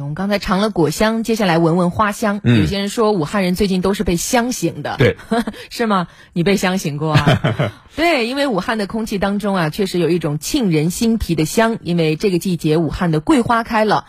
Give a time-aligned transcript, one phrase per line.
[0.00, 2.40] 我们刚才尝了果香，接下来闻闻花香。
[2.44, 5.16] 嗯有些人说武汉人最近都是被香醒的，对，
[5.70, 6.08] 是吗？
[6.32, 7.72] 你被香醒过啊？
[7.96, 11.78] 对，因为武汉的空气当中啊，确实有一种沁人心脾的香。
[11.82, 14.06] 因为这个季节武汉的桂花开了，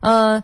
[0.00, 0.42] 呃。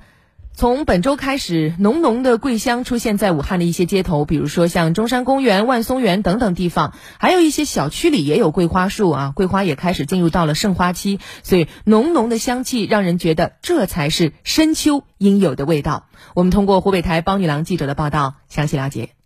[0.53, 16.09] 从本周开始，浓浓的桂香出现在武汉的一些街头，比如说像中山公园、万松园等等地方，还有一些小区里也有桂花树啊，桂花也开始进入到了盛花期，所以浓浓的香气让人觉得这才是深秋应有的味道。
[16.35, 19.20] 我们通过湖北台帮女郎记者的报道详细了解。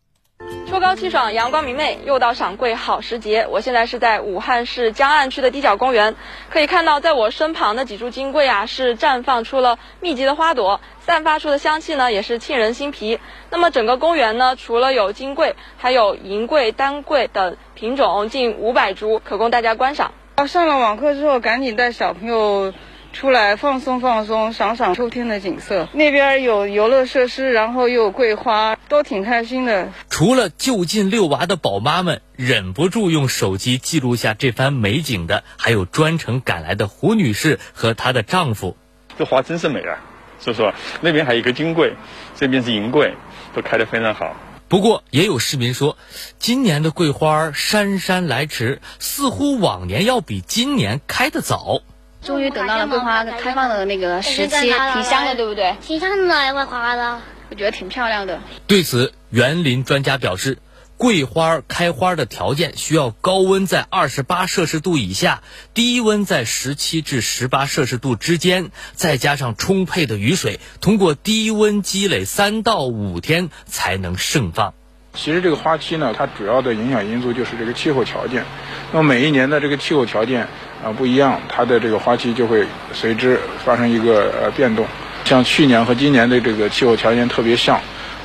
[0.95, 3.49] 秋气爽，阳光明媚，又到赏桂好时节。
[3.51, 6.15] 我现在是在武汉市江岸区的地角公园，
[6.51, 13.19] 可以看到，在我身旁的几株金桂啊，是绽放出了密集的花朵，散发出的香气呢，也是沁人心脾。
[13.51, 20.13] 那么整个公园呢，除了有金桂，还有银桂、丹桂等品种近五百株，可供大家观赏。
[20.47, 22.73] 上了网课之后，赶紧带小朋友
[23.15, 25.89] 出来放松放松，赏赏秋天的景色。
[25.93, 29.89] 那边有游乐设施，然后又有桂花，都挺开心的。
[30.11, 38.77] 除了就近遛娃的宝妈们忍不住用手机记录下这番美景的，还有专程赶来的胡女士和她的丈夫。
[39.17, 39.97] 这花真是美啊！
[40.41, 41.95] 所以说那边还有一个金桂，
[42.37, 43.15] 这边是银桂，
[43.55, 44.35] 都开得非常好。
[44.67, 45.97] 不过，也有市民说，
[46.39, 51.83] 今年的桂花姗姗来迟，似乎往年要比今年开得早。
[52.25, 55.77] 终于等到了桂花开放的那个时期，挺香的，对不对？
[55.81, 57.21] 挺香的，桂花的。
[57.51, 58.41] 我觉得挺漂亮的。
[58.67, 60.59] 对此，园林专家表示，
[60.97, 65.43] 桂花开花的条件需要高温在二十八摄氏度以下，
[65.75, 74.73] 低温在十七至十八摄氏度之间，再加上充沛的雨水，通过低温积累三到五天才能盛放。
[75.15, 78.45] 其实这个花期呢，它主要的影响因素就是这个气候条件。
[78.93, 80.43] 那么每一年的这个气候条件
[80.85, 84.85] 啊不一样，它的这个花期就会随之发生一个呃变动。
[85.25, 87.81] 像去年和今年的这个气候条件特别像，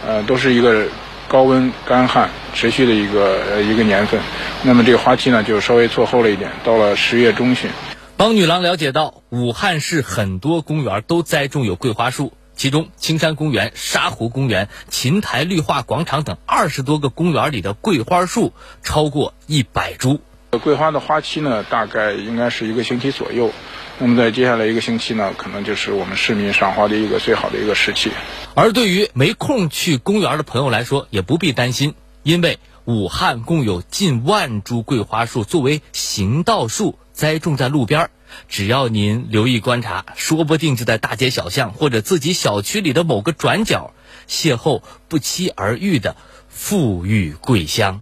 [0.06, 0.86] 呃，都是一个
[1.28, 4.20] 高温干旱持续的一个呃一个年份。
[4.64, 7.69] 那么这个花期呢就稍微错后了一点，到了十月中旬。
[8.18, 12.34] 帮女郎了解到，武汉市很多公园都栽种有桂花树。
[12.59, 18.52] 其中，青山公园、沙湖公园、琴台绿化广场等二十多个公园里的桂花树
[18.84, 20.20] 超过一百株。
[20.62, 23.53] 桂花的花期呢，大概应该是一个星期左右。
[23.98, 28.12] 那么在接下来一个星期呢，可能就是我们市民赏花的一个最好的一个时期。
[28.56, 38.09] 而对于没空去公园的朋友来说，也不必担心，因为武汉共有近万株桂花树作为行道树栽种在路边。
[38.47, 43.94] 只要您留意观察，说不定就在大街小巷或者自己小区里的某个转角，
[44.25, 46.16] 邂逅不期而遇的
[46.47, 48.00] 富裕桂香。